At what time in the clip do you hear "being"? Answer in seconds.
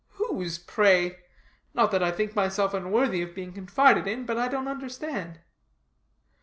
3.35-3.53